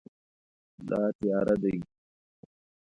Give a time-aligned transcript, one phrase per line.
[0.87, 1.75] دا تیاره دی